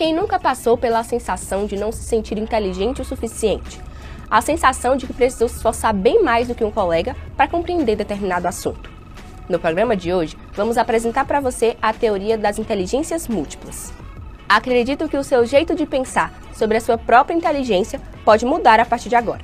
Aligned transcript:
Quem 0.00 0.14
nunca 0.14 0.38
passou 0.38 0.78
pela 0.78 1.04
sensação 1.04 1.66
de 1.66 1.76
não 1.76 1.92
se 1.92 2.02
sentir 2.04 2.38
inteligente 2.38 3.02
o 3.02 3.04
suficiente? 3.04 3.78
A 4.30 4.40
sensação 4.40 4.96
de 4.96 5.06
que 5.06 5.12
precisou 5.12 5.46
se 5.46 5.56
esforçar 5.56 5.92
bem 5.92 6.22
mais 6.22 6.48
do 6.48 6.54
que 6.54 6.64
um 6.64 6.70
colega 6.70 7.14
para 7.36 7.46
compreender 7.46 7.96
determinado 7.96 8.48
assunto. 8.48 8.90
No 9.46 9.60
programa 9.60 9.94
de 9.94 10.10
hoje, 10.10 10.38
vamos 10.54 10.78
apresentar 10.78 11.26
para 11.26 11.38
você 11.38 11.76
a 11.82 11.92
teoria 11.92 12.38
das 12.38 12.58
inteligências 12.58 13.28
múltiplas. 13.28 13.92
Acredito 14.48 15.06
que 15.06 15.18
o 15.18 15.22
seu 15.22 15.44
jeito 15.44 15.74
de 15.74 15.84
pensar 15.84 16.32
sobre 16.54 16.78
a 16.78 16.80
sua 16.80 16.96
própria 16.96 17.34
inteligência 17.34 18.00
pode 18.24 18.46
mudar 18.46 18.80
a 18.80 18.86
partir 18.86 19.10
de 19.10 19.16
agora. 19.16 19.42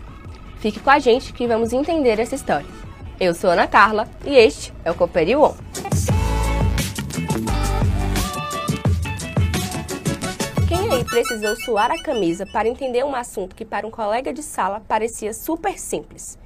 Fique 0.59 0.81
com 0.81 0.89
a 0.89 0.99
gente 0.99 1.35
que 1.35 1.47
vamos 1.47 1.75
entender 1.75 2.19
essa 2.19 2.35
história. 2.35 2.67
Eu 3.21 3.35
sou 3.35 3.51
Ana 3.51 3.67
Carla 3.67 4.09
e 4.25 4.35
este 4.35 4.73
é 4.87 4.91
o 4.91 4.95
Cooperi 4.95 5.37
precisou 11.17 11.57
suar 11.57 11.91
a 11.91 12.03
camisa 12.03 12.45
para 12.45 12.69
entender 12.69 13.03
um 13.03 13.15
assunto 13.15 13.57
que 13.57 13.65
para 13.65 13.87
um 13.87 13.91
colega 13.91 14.35
de 14.35 14.43
sala 14.43 14.83
parecia 14.87 15.33
super 15.33 15.79
simples. 15.79 16.39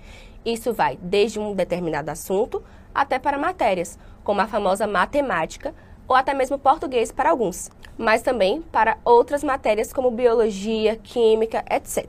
Isso 0.44 0.72
vai 0.72 0.96
desde 1.02 1.40
um 1.40 1.52
determinado 1.56 2.08
assunto 2.08 2.62
até 2.94 3.18
para 3.18 3.36
matérias, 3.36 3.98
como 4.22 4.40
a 4.40 4.46
famosa 4.46 4.86
matemática 4.86 5.74
ou 6.06 6.14
até 6.14 6.32
mesmo 6.32 6.56
português 6.56 7.10
para 7.10 7.30
alguns, 7.30 7.68
mas 7.98 8.22
também 8.22 8.62
para 8.62 8.96
outras 9.04 9.42
matérias 9.42 9.92
como 9.92 10.08
biologia, 10.08 10.94
química, 10.94 11.64
etc. 11.68 12.06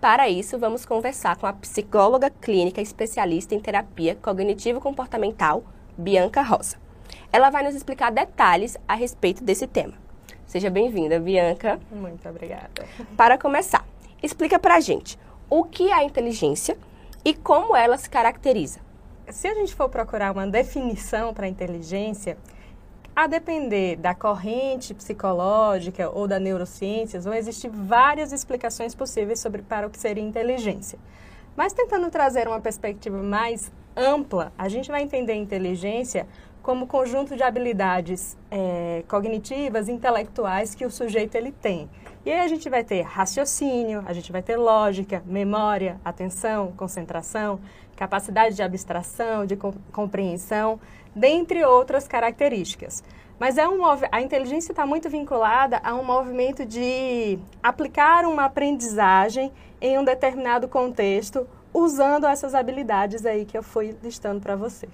Para 0.00 0.30
isso, 0.30 0.58
vamos 0.58 0.86
conversar 0.86 1.36
com 1.36 1.46
a 1.46 1.52
psicóloga 1.52 2.30
clínica 2.30 2.80
especialista 2.80 3.54
em 3.54 3.60
terapia 3.60 4.16
cognitivo-comportamental, 4.16 5.62
Bianca 5.98 6.40
Rosa. 6.40 6.78
Ela 7.30 7.50
vai 7.50 7.62
nos 7.62 7.74
explicar 7.74 8.10
detalhes 8.10 8.78
a 8.88 8.94
respeito 8.94 9.44
desse 9.44 9.66
tema. 9.66 10.01
Seja 10.52 10.68
bem-vinda, 10.68 11.18
Bianca. 11.18 11.80
Muito 11.90 12.28
obrigada. 12.28 12.84
Para 13.16 13.38
começar, 13.38 13.88
explica 14.22 14.58
pra 14.58 14.80
gente 14.80 15.18
o 15.48 15.64
que 15.64 15.88
é 15.88 15.94
a 15.94 16.04
inteligência 16.04 16.76
e 17.24 17.32
como 17.32 17.74
ela 17.74 17.96
se 17.96 18.10
caracteriza. 18.10 18.80
Se 19.30 19.48
a 19.48 19.54
gente 19.54 19.74
for 19.74 19.88
procurar 19.88 20.30
uma 20.30 20.46
definição 20.46 21.32
para 21.32 21.48
inteligência, 21.48 22.36
a 23.16 23.26
depender 23.26 23.96
da 23.96 24.14
corrente 24.14 24.92
psicológica 24.92 26.10
ou 26.10 26.28
da 26.28 26.38
neurociências, 26.38 27.24
vão 27.24 27.32
existir 27.32 27.70
várias 27.70 28.30
explicações 28.30 28.94
possíveis 28.94 29.40
sobre 29.40 29.62
para 29.62 29.86
o 29.86 29.90
que 29.90 29.98
seria 29.98 30.22
inteligência. 30.22 30.98
Mas 31.56 31.72
tentando 31.72 32.10
trazer 32.10 32.46
uma 32.46 32.60
perspectiva 32.60 33.22
mais 33.22 33.72
ampla, 33.96 34.52
a 34.58 34.68
gente 34.68 34.90
vai 34.90 35.02
entender 35.02 35.32
inteligência 35.32 36.26
como 36.62 36.86
conjunto 36.86 37.36
de 37.36 37.42
habilidades 37.42 38.36
é, 38.50 39.02
cognitivas, 39.08 39.88
intelectuais 39.88 40.74
que 40.74 40.86
o 40.86 40.90
sujeito 40.90 41.34
ele 41.34 41.50
tem. 41.50 41.90
E 42.24 42.30
aí 42.30 42.40
a 42.40 42.46
gente 42.46 42.70
vai 42.70 42.84
ter 42.84 43.02
raciocínio, 43.02 44.04
a 44.06 44.12
gente 44.12 44.30
vai 44.30 44.42
ter 44.42 44.56
lógica, 44.56 45.22
memória, 45.26 46.00
atenção, 46.04 46.72
concentração, 46.76 47.58
capacidade 47.96 48.54
de 48.54 48.62
abstração, 48.62 49.44
de 49.44 49.56
compreensão, 49.90 50.78
dentre 51.14 51.64
outras 51.64 52.06
características. 52.06 53.02
Mas 53.40 53.58
é 53.58 53.68
um, 53.68 53.80
a 54.12 54.22
inteligência 54.22 54.70
está 54.70 54.86
muito 54.86 55.10
vinculada 55.10 55.80
a 55.82 55.94
um 55.94 56.04
movimento 56.04 56.64
de 56.64 57.40
aplicar 57.60 58.24
uma 58.24 58.44
aprendizagem 58.44 59.52
em 59.80 59.98
um 59.98 60.04
determinado 60.04 60.68
contexto, 60.68 61.44
usando 61.74 62.24
essas 62.24 62.54
habilidades 62.54 63.26
aí 63.26 63.44
que 63.44 63.58
eu 63.58 63.62
fui 63.64 63.96
listando 64.00 64.40
para 64.40 64.54
você. 64.54 64.88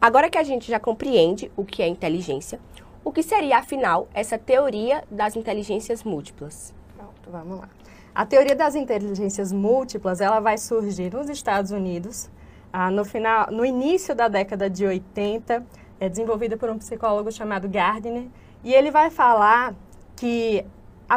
Agora 0.00 0.30
que 0.30 0.38
a 0.38 0.42
gente 0.42 0.70
já 0.70 0.80
compreende 0.80 1.52
o 1.54 1.62
que 1.62 1.82
é 1.82 1.86
inteligência, 1.86 2.58
o 3.04 3.12
que 3.12 3.22
seria, 3.22 3.58
afinal, 3.58 4.08
essa 4.14 4.38
teoria 4.38 5.04
das 5.10 5.36
inteligências 5.36 6.02
múltiplas? 6.02 6.72
Pronto, 6.96 7.30
vamos 7.30 7.60
lá. 7.60 7.68
A 8.14 8.24
teoria 8.24 8.56
das 8.56 8.74
inteligências 8.74 9.52
múltiplas, 9.52 10.22
ela 10.22 10.40
vai 10.40 10.56
surgir 10.56 11.12
nos 11.12 11.28
Estados 11.28 11.70
Unidos, 11.70 12.30
ah, 12.72 12.90
no, 12.90 13.04
final, 13.04 13.48
no 13.50 13.62
início 13.62 14.14
da 14.14 14.26
década 14.26 14.70
de 14.70 14.86
80, 14.86 15.66
é 16.00 16.08
desenvolvida 16.08 16.56
por 16.56 16.70
um 16.70 16.78
psicólogo 16.78 17.30
chamado 17.30 17.68
Gardner, 17.68 18.26
e 18.64 18.72
ele 18.72 18.90
vai 18.90 19.10
falar 19.10 19.74
que 20.16 20.64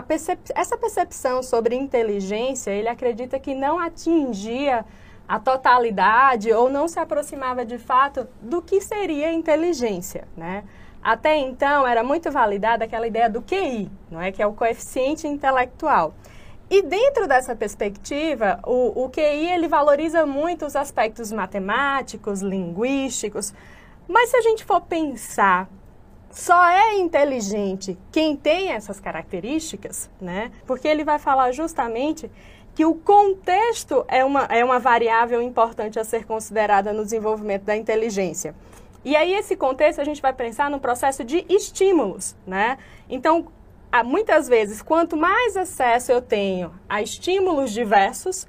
percep 0.07 0.41
essa 0.55 0.77
percepção 0.77 1.41
sobre 1.41 1.73
inteligência, 1.73 2.71
ele 2.71 2.89
acredita 2.89 3.39
que 3.39 3.55
não 3.55 3.79
atingia 3.79 4.83
a 5.33 5.39
totalidade 5.39 6.53
ou 6.53 6.69
não 6.69 6.87
se 6.87 6.99
aproximava 6.99 7.65
de 7.65 7.79
fato 7.79 8.27
do 8.39 8.61
que 8.61 8.79
seria 8.79 9.33
inteligência, 9.33 10.27
né? 10.37 10.63
Até 11.01 11.35
então 11.37 11.87
era 11.87 12.03
muito 12.03 12.29
validada 12.29 12.85
aquela 12.85 13.07
ideia 13.07 13.27
do 13.27 13.41
QI, 13.41 13.89
não 14.11 14.21
é 14.21 14.31
que 14.31 14.43
é 14.43 14.45
o 14.45 14.53
coeficiente 14.53 15.27
intelectual. 15.27 16.13
E 16.69 16.83
dentro 16.83 17.27
dessa 17.27 17.55
perspectiva, 17.55 18.59
o, 18.63 19.05
o 19.05 19.09
QI 19.09 19.49
ele 19.49 19.67
valoriza 19.67 20.23
muito 20.23 20.67
os 20.67 20.75
aspectos 20.75 21.31
matemáticos, 21.31 22.43
linguísticos, 22.43 23.55
mas 24.07 24.29
se 24.29 24.37
a 24.37 24.41
gente 24.41 24.63
for 24.63 24.81
pensar 24.81 25.67
só 26.29 26.63
é 26.67 26.99
inteligente 26.99 27.97
quem 28.11 28.35
tem 28.35 28.71
essas 28.71 28.99
características, 28.99 30.11
né? 30.21 30.51
Porque 30.67 30.87
ele 30.87 31.03
vai 31.03 31.17
falar 31.17 31.51
justamente 31.53 32.29
que 32.75 32.85
o 32.85 32.95
contexto 32.95 34.03
é 34.07 34.25
uma, 34.25 34.45
é 34.45 34.63
uma 34.63 34.79
variável 34.79 35.41
importante 35.41 35.99
a 35.99 36.03
ser 36.03 36.25
considerada 36.25 36.91
no 36.91 37.03
desenvolvimento 37.03 37.63
da 37.63 37.75
inteligência. 37.75 38.55
E 39.05 39.15
aí, 39.15 39.33
esse 39.33 39.55
contexto, 39.55 39.99
a 39.99 40.03
gente 40.03 40.21
vai 40.21 40.33
pensar 40.33 40.69
no 40.69 40.79
processo 40.79 41.23
de 41.23 41.45
estímulos, 41.49 42.35
né? 42.47 42.77
Então, 43.09 43.47
muitas 44.05 44.47
vezes, 44.47 44.81
quanto 44.81 45.17
mais 45.17 45.57
acesso 45.57 46.11
eu 46.11 46.21
tenho 46.21 46.71
a 46.87 47.01
estímulos 47.01 47.71
diversos, 47.71 48.47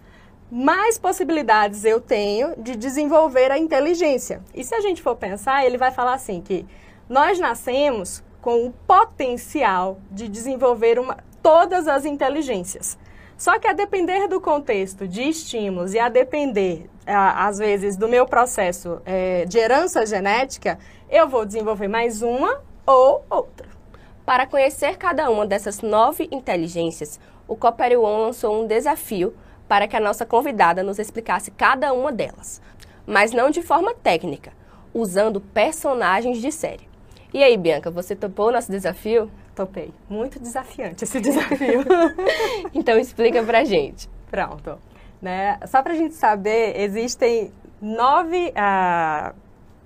mais 0.51 0.97
possibilidades 0.97 1.85
eu 1.85 2.01
tenho 2.01 2.55
de 2.57 2.77
desenvolver 2.77 3.51
a 3.51 3.59
inteligência. 3.59 4.41
E 4.55 4.63
se 4.63 4.75
a 4.75 4.81
gente 4.81 5.03
for 5.03 5.17
pensar, 5.17 5.67
ele 5.67 5.77
vai 5.77 5.91
falar 5.91 6.15
assim 6.15 6.41
que 6.41 6.65
nós 7.09 7.39
nascemos 7.41 8.23
com 8.41 8.67
o 8.67 8.71
potencial 8.87 9.99
de 10.11 10.29
desenvolver 10.29 10.99
uma, 10.99 11.19
todas 11.43 11.89
as 11.89 12.05
inteligências. 12.05 12.97
Só 13.37 13.59
que 13.59 13.67
a 13.67 13.73
depender 13.73 14.29
do 14.29 14.41
contexto 14.41 15.09
de 15.09 15.23
estímulos 15.23 15.93
e 15.93 15.99
a 15.99 16.09
depender, 16.09 16.89
às 17.07 17.59
vezes, 17.59 17.97
do 17.97 18.09
meu 18.09 18.27
processo 18.27 19.01
é, 19.05 19.45
de 19.45 19.59
herança 19.59 20.07
genética, 20.07 20.79
eu 21.11 21.29
vou 21.29 21.45
desenvolver 21.45 21.89
mais 21.89 22.23
uma 22.23 22.63
ou 22.87 23.25
outra. 23.29 23.67
Para 24.25 24.47
conhecer 24.47 24.97
cada 24.97 25.31
uma 25.31 25.47
dessas 25.47 25.83
nove 25.83 26.29
inteligências, 26.31 27.21
o 27.47 27.57
Coopere 27.57 27.97
One 27.97 28.23
lançou 28.23 28.63
um 28.63 28.67
desafio 28.67 29.35
para 29.69 29.87
que 29.87 29.97
a 29.97 30.01
nossa 30.01 30.25
convidada 30.25 30.83
nos 30.83 30.99
explicasse 30.99 31.51
cada 31.51 31.93
uma 31.93 32.13
delas, 32.13 32.63
mas 33.07 33.33
não 33.33 33.51
de 33.51 33.63
forma 33.63 33.95
técnica, 33.95 34.53
usando 34.95 35.41
personagens 35.41 36.41
de 36.41 36.51
série. 36.53 36.89
E 37.33 37.43
aí, 37.43 37.57
Bianca, 37.57 37.91
você 37.91 38.15
topou 38.15 38.53
nosso 38.53 38.71
desafio? 38.71 39.31
Topei. 39.55 39.93
Muito 40.09 40.39
desafiante 40.41 41.05
esse 41.05 41.21
desafio. 41.21 41.85
então 42.75 42.99
explica 42.99 43.43
pra 43.43 43.65
gente. 43.65 44.09
Pronto. 44.31 44.79
Né? 45.23 45.59
Só 45.67 45.83
pra 45.83 45.95
gente 45.95 46.15
saber, 46.15 46.79
existem 46.81 47.53
nove, 47.81 48.53
ah, 48.57 49.33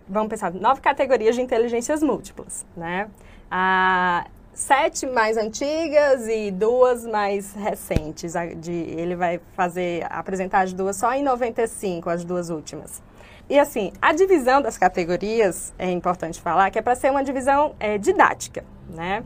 vamos 0.09 0.29
pensar, 0.29 0.53
nove 0.53 0.81
categorias 0.81 1.37
de 1.37 1.43
inteligências 1.43 2.03
múltiplas, 2.03 2.67
né? 2.77 3.09
Ah, 3.51 4.27
sete 4.53 5.07
mais 5.07 5.37
antigas 5.37 6.27
e 6.27 6.51
duas 6.51 7.07
mais 7.07 7.55
recentes. 7.55 8.35
De, 8.57 8.73
ele 8.73 9.15
vai 9.15 9.41
fazer, 9.55 10.05
apresentar 10.11 10.61
as 10.61 10.73
duas 10.73 10.97
só 10.97 11.13
em 11.13 11.23
95, 11.23 12.11
as 12.11 12.25
duas 12.25 12.51
últimas. 12.51 13.01
E 13.49 13.59
assim, 13.59 13.93
a 14.03 14.13
divisão 14.13 14.61
das 14.61 14.77
categorias, 14.77 15.73
é 15.79 15.91
importante 15.91 16.41
falar, 16.41 16.71
que 16.71 16.79
é 16.79 16.83
para 16.83 16.95
ser 16.95 17.11
uma 17.11 17.23
divisão 17.23 17.75
é, 17.81 17.97
didática, 17.97 18.65
né? 18.91 19.25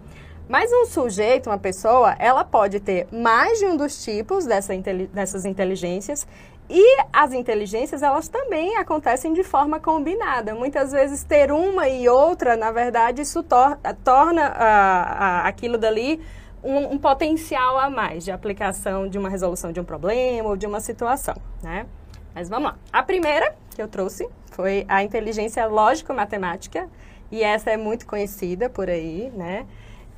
Mas 0.53 0.71
um 0.71 0.85
sujeito, 0.85 1.49
uma 1.49 1.57
pessoa, 1.57 2.15
ela 2.19 2.45
pode 2.45 2.79
ter 2.79 3.09
mais 3.11 3.59
de 3.59 3.65
um 3.65 3.75
dos 3.75 4.05
tipos 4.05 4.45
dessa, 4.45 4.75
dessas 5.11 5.47
inteligências 5.47 6.27
e 6.69 6.99
as 7.11 7.33
inteligências, 7.33 8.03
elas 8.03 8.29
também 8.29 8.77
acontecem 8.77 9.33
de 9.33 9.43
forma 9.43 9.81
combinada. 9.81 10.55
Muitas 10.55 10.93
vezes 10.93 11.25
ter 11.25 11.51
uma 11.51 11.89
e 11.89 12.07
outra, 12.07 12.55
na 12.55 12.71
verdade, 12.71 13.23
isso 13.23 13.43
tor 13.43 13.79
torna 14.05 14.51
uh, 14.51 14.53
uh, 14.53 15.49
aquilo 15.49 15.79
dali 15.79 16.21
um, 16.63 16.93
um, 16.93 16.99
potencial 16.99 17.79
a 17.79 17.89
mais 17.89 18.23
de 18.23 18.31
aplicação 18.31 19.09
de 19.09 19.17
uma 19.17 19.31
resolução 19.31 19.73
de 19.73 19.81
um 19.81 19.85
problema 19.85 20.51
ou 20.51 20.55
de 20.55 20.67
uma 20.67 20.81
situação, 20.81 21.35
né? 21.63 21.87
Mas 22.35 22.51
vamos 22.51 22.73
lá. 22.73 22.79
A 22.93 23.03
primeira 23.03 23.55
que 23.75 23.81
eu 23.81 23.89
trouxe 23.89 24.29
foi 24.51 24.85
a 24.87 25.03
inteligência 25.03 25.65
lógico-matemática, 25.65 26.91
e 27.31 27.43
essa 27.43 27.71
é 27.71 27.79
muito 27.79 28.07
conhecida 28.07 28.69
por 28.69 28.91
aí, 28.91 29.33
né? 29.35 29.65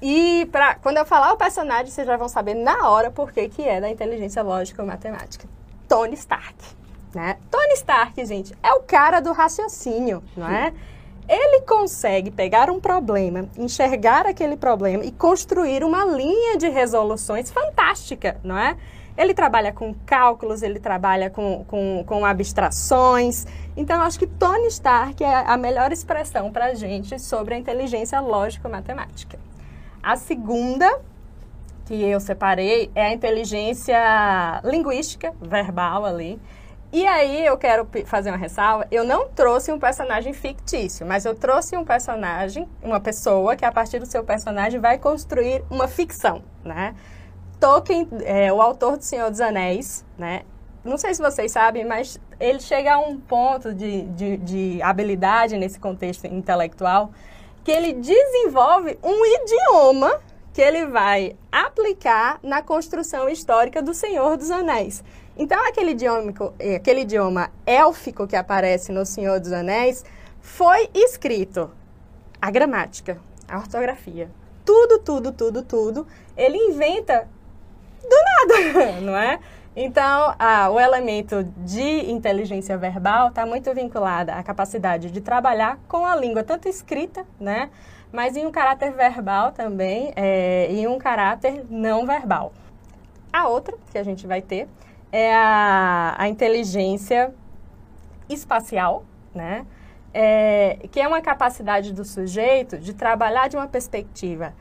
E 0.03 0.47
pra, 0.53 0.75
quando 0.77 0.99
eu 0.99 1.07
falar 1.07 1.33
o 1.33 1.37
personagem, 1.37 1.87
vocês 1.87 2.07
já 2.07 2.17
vão 2.17 2.29
saber 2.29 2.55
na 2.55 2.89
hora 2.89 3.11
por 3.11 3.33
que, 3.33 3.63
é 3.63 3.81
da 3.81 3.89
inteligência 3.89 4.43
lógica 4.43 4.83
ou 4.83 4.89
matemática. 4.89 5.49
Tony 5.89 6.15
Stark. 6.15 6.57
Né? 7.15 7.37
Tony 7.51 7.75
Stark, 7.75 8.25
gente, 8.25 8.57
é 8.63 8.73
o 8.75 8.81
cara 8.81 9.21
do 9.21 9.33
raciocínio, 9.33 10.23
não 10.37 10.49
é? 10.49 10.73
ele 11.29 11.63
consegue 11.63 12.31
pegar 12.31 12.71
um 12.71 12.79
problema, 12.79 13.49
enxergar 13.57 14.27
aquele 14.27 14.57
problema 14.57 15.05
e 15.05 15.11
construir 15.11 15.83
uma 15.83 16.05
linha 16.05 16.59
de 16.59 16.69
resoluções 16.69 17.51
fantástica, 17.51 18.37
não 18.45 18.59
é? 18.59 18.77
Ele 19.17 19.33
trabalha 19.33 19.73
com 19.73 19.95
cálculos, 20.05 20.63
ele 20.63 20.81
trabalha 20.81 21.31
com, 21.31 21.65
com, 21.67 22.05
com 22.05 22.27
abstrações. 22.27 23.47
Então, 23.77 24.03
acho 24.03 24.19
que 24.19 24.27
Tony 24.27 24.67
Stark 24.67 25.23
é 25.23 25.45
a 25.47 25.57
melhor 25.57 25.93
expressão 25.93 26.51
para 26.51 26.67
a 26.67 26.75
gente 26.75 27.19
sobre 27.21 27.55
a 27.55 27.59
inteligência 27.59 28.21
lógico-matemática. 28.21 29.39
A 30.05 30.17
segunda 30.17 31.01
que 31.87 31.95
eu 31.95 32.21
separei 32.21 32.91
é 32.95 33.07
a 33.07 33.13
inteligência 33.13 34.61
linguística, 34.63 35.33
verbal 35.41 36.05
ali. 36.05 36.39
E 36.93 37.07
aí 37.07 37.45
eu 37.45 37.57
quero 37.57 37.89
fazer 38.05 38.31
uma 38.31 38.37
ressalva. 38.37 38.87
Eu 38.91 39.03
não 39.03 39.29
trouxe 39.29 39.73
um 39.73 39.79
personagem 39.79 40.35
fictício, 40.35 41.07
mas 41.07 41.25
eu 41.25 41.35
trouxe 41.35 41.75
um 41.75 41.85
personagem, 41.87 42.69
uma 42.83 43.01
pessoa 43.01 43.57
que 43.57 43.65
a 43.65 43.73
partir 43.73 43.99
do 43.99 44.05
seu 44.05 44.23
personagem 44.23 44.79
vai 44.79 44.99
construir 44.99 45.65
uma 45.71 45.89
ficção, 45.89 46.43
né? 46.63 46.95
Tolkien, 47.59 48.07
é, 48.25 48.53
o 48.53 48.61
autor 48.61 48.99
do 48.99 49.03
Senhor 49.03 49.31
dos 49.31 49.41
Anéis, 49.41 50.05
né? 50.19 50.43
Não 50.85 50.99
sei 50.99 51.15
se 51.15 51.23
vocês 51.23 51.51
sabem, 51.51 51.83
mas 51.83 52.21
ele 52.39 52.61
chega 52.61 52.93
a 52.93 52.99
um 52.99 53.19
ponto 53.19 53.73
de, 53.73 54.03
de, 54.03 54.37
de 54.37 54.83
habilidade 54.83 55.57
nesse 55.57 55.81
contexto 55.81 56.27
intelectual 56.27 57.11
que 57.65 57.73
ele 57.73 57.95
desenvolve 57.95 58.99
um 59.03 59.25
idioma 59.25 60.21
que 60.53 60.61
ele 60.61 60.87
vai 60.87 61.37
aplicar 61.51 62.39
na 62.43 62.63
construção 62.63 63.29
histórica 63.29 63.83
do 63.83 63.93
Senhor 63.93 64.37
dos 64.37 64.51
Anéis. 64.51 65.03
Então, 65.37 65.67
aquele 65.67 65.93
idioma, 65.93 66.33
aquele 66.77 67.01
idioma 67.01 67.51
élfico 67.67 68.27
que 68.27 68.37
aparece 68.37 68.93
no 68.93 69.05
Senhor 69.05 69.41
dos 69.41 69.53
Anéis 69.53 70.05
foi 70.41 70.89
escrito 70.95 71.71
a 72.41 72.51
gramática, 72.51 73.19
a 73.49 73.57
ortografia, 73.57 74.31
tudo, 74.65 75.01
tudo, 75.01 75.33
tudo, 75.33 75.63
tudo. 75.63 76.07
Ele 76.37 76.57
inventa 76.57 77.29
do 78.03 78.17
nada, 78.25 79.01
não 79.03 79.17
é? 79.17 79.41
Então, 79.77 80.35
ah, 80.39 80.71
o 80.71 80.79
elemento 80.79 81.43
de 81.59 82.09
inteligência 82.11 82.79
verbal 82.79 83.29
está 83.29 83.45
muito 83.45 83.75
vinculado 83.75 84.31
à 84.31 84.41
capacidade 84.43 85.11
de 85.11 85.21
trabalhar 85.21 85.79
com 85.89 86.07
a 86.07 86.15
língua, 86.15 86.45
tanto 86.45 86.69
escrita, 86.69 87.27
né? 87.41 87.71
Mas 88.13 88.37
em 88.37 88.47
um 88.47 88.53
caráter 88.53 88.93
verbal 88.93 89.51
também 89.51 90.13
é, 90.15 90.73
e 90.73 90.87
um 90.87 90.97
caráter 90.97 91.65
não 91.69 92.07
verbal. 92.07 92.53
A 93.33 93.49
outra 93.49 93.77
que 93.91 93.99
a 93.99 94.05
gente 94.05 94.29
vai 94.29 94.41
ter 94.41 94.69
é 95.11 95.35
a, 95.35 96.15
a 96.19 96.29
inteligência 96.29 97.35
espacial, 98.29 99.05
né? 99.35 99.67
É, 100.13 100.87
que 100.93 101.01
é 101.01 101.09
uma 101.09 101.21
capacidade 101.21 101.93
do 101.93 102.05
sujeito 102.05 102.79
de 102.79 102.95
trabalhar 102.95 103.49
de 103.49 103.57
uma 103.57 103.67
perspectiva 103.67 104.55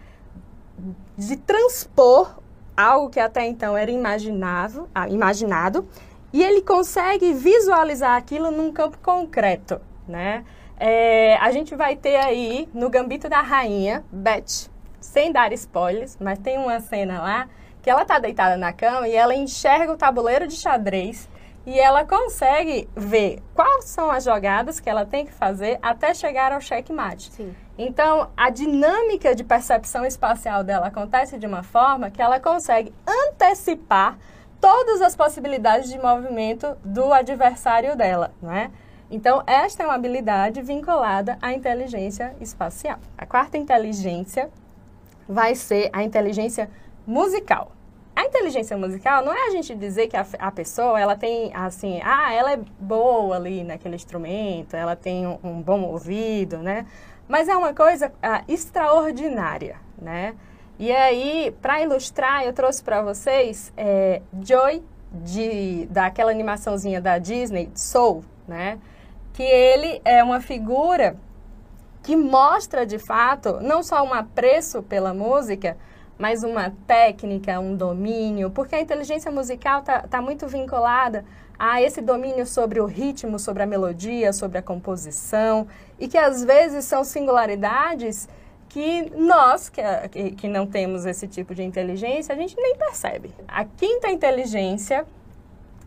de 1.15 1.37
transpor 1.37 2.41
algo 2.75 3.09
que 3.09 3.19
até 3.19 3.45
então 3.45 3.77
era 3.77 3.91
imaginável, 3.91 4.89
ah, 4.93 5.07
imaginado, 5.07 5.87
e 6.31 6.43
ele 6.43 6.61
consegue 6.61 7.33
visualizar 7.33 8.17
aquilo 8.17 8.49
num 8.51 8.71
campo 8.71 8.97
concreto, 8.99 9.79
né? 10.07 10.43
É, 10.79 11.37
a 11.37 11.51
gente 11.51 11.75
vai 11.75 11.95
ter 11.95 12.15
aí 12.15 12.67
no 12.73 12.89
Gambito 12.89 13.29
da 13.29 13.41
Rainha, 13.41 14.03
Beth, 14.11 14.69
sem 14.99 15.31
dar 15.31 15.53
spoilers, 15.53 16.17
mas 16.19 16.39
tem 16.39 16.57
uma 16.57 16.79
cena 16.79 17.21
lá 17.21 17.47
que 17.81 17.89
ela 17.89 18.01
está 18.01 18.17
deitada 18.17 18.57
na 18.57 18.73
cama 18.73 19.07
e 19.07 19.13
ela 19.13 19.35
enxerga 19.35 19.91
o 19.91 19.97
tabuleiro 19.97 20.47
de 20.47 20.55
xadrez 20.55 21.29
e 21.65 21.79
ela 21.79 22.05
consegue 22.05 22.89
ver 22.95 23.41
quais 23.53 23.85
são 23.85 24.09
as 24.09 24.23
jogadas 24.23 24.79
que 24.79 24.89
ela 24.89 25.05
tem 25.05 25.25
que 25.25 25.33
fazer 25.33 25.79
até 25.81 26.13
chegar 26.13 26.51
ao 26.51 26.59
checkmate. 26.59 27.31
Sim. 27.31 27.55
Então, 27.77 28.29
a 28.37 28.49
dinâmica 28.49 29.33
de 29.33 29.43
percepção 29.43 30.05
espacial 30.05 30.63
dela 30.63 30.87
acontece 30.87 31.39
de 31.39 31.47
uma 31.47 31.63
forma 31.63 32.11
que 32.11 32.21
ela 32.21 32.39
consegue 32.39 32.93
antecipar 33.07 34.17
todas 34.61 35.01
as 35.01 35.15
possibilidades 35.15 35.89
de 35.89 35.97
movimento 35.97 36.77
do 36.85 37.11
adversário 37.11 37.97
dela, 37.97 38.31
não 38.41 38.51
é? 38.51 38.69
Então, 39.09 39.43
esta 39.45 39.83
é 39.83 39.85
uma 39.85 39.95
habilidade 39.95 40.61
vinculada 40.61 41.37
à 41.41 41.51
inteligência 41.51 42.35
espacial. 42.39 42.99
A 43.17 43.25
quarta 43.25 43.57
inteligência 43.57 44.49
vai 45.27 45.55
ser 45.55 45.89
a 45.91 46.03
inteligência 46.03 46.69
musical. 47.05 47.71
A 48.23 48.25
inteligência 48.25 48.77
musical 48.77 49.21
não 49.21 49.33
é 49.33 49.47
a 49.47 49.49
gente 49.49 49.75
dizer 49.75 50.07
que 50.07 50.15
a, 50.15 50.25
a, 50.39 50.49
pessoa 50.49 50.97
ela 50.97 51.13
tem 51.13 51.53
assim, 51.53 51.99
ah, 52.01 52.33
ela 52.33 52.53
é 52.53 52.59
boa 52.79 53.35
ali 53.35 53.65
naquele 53.65 53.95
instrumento, 53.95 54.77
ela 54.77 54.95
tem 54.95 55.27
um, 55.27 55.37
um 55.43 55.61
bom 55.61 55.81
ouvido, 55.81 56.59
né? 56.59 56.85
Mas 57.27 57.49
é 57.49 57.57
uma 57.57 57.73
coisa 57.73 58.13
ah, 58.23 58.41
extraordinária, 58.47 59.75
né? 60.01 60.35
E 60.79 60.89
aí, 60.89 61.53
para 61.61 61.81
ilustrar, 61.81 62.45
eu 62.45 62.53
trouxe 62.53 62.81
para 62.81 63.01
vocês 63.01 63.73
é, 63.75 64.21
Joy, 64.41 64.81
de, 65.11 65.85
daquela 65.87 66.31
animaçãozinha 66.31 67.01
da 67.01 67.17
Disney, 67.17 67.71
Soul, 67.75 68.23
né? 68.47 68.79
Que 69.33 69.43
ele 69.43 70.01
é 70.05 70.23
uma 70.23 70.39
figura 70.39 71.17
que 72.01 72.15
mostra, 72.15 72.85
de 72.85 72.99
fato, 72.99 73.59
não 73.59 73.83
só 73.83 74.01
um 74.01 74.13
apreço 74.13 74.81
pela 74.81 75.13
música, 75.13 75.75
mas 76.17 76.43
uma 76.43 76.71
técnica, 76.85 77.59
um 77.59 77.75
domínio, 77.75 78.49
porque 78.49 78.75
a 78.75 78.81
inteligência 78.81 79.31
musical 79.31 79.79
está 79.79 80.01
tá 80.01 80.21
muito 80.21 80.47
vinculada 80.47 81.25
a 81.57 81.81
esse 81.81 82.01
domínio 82.01 82.45
sobre 82.45 82.79
o 82.79 82.85
ritmo, 82.85 83.39
sobre 83.39 83.63
a 83.63 83.65
melodia, 83.65 84.33
sobre 84.33 84.57
a 84.57 84.61
composição, 84.61 85.67
e 85.99 86.07
que 86.07 86.17
às 86.17 86.43
vezes 86.43 86.85
são 86.85 87.03
singularidades 87.03 88.27
que 88.69 89.11
nós, 89.15 89.69
que, 89.69 90.31
que 90.31 90.47
não 90.47 90.65
temos 90.65 91.05
esse 91.05 91.27
tipo 91.27 91.53
de 91.53 91.63
inteligência, 91.63 92.33
a 92.33 92.37
gente 92.37 92.55
nem 92.57 92.75
percebe. 92.75 93.31
A 93.47 93.63
quinta 93.63 94.09
inteligência 94.09 95.05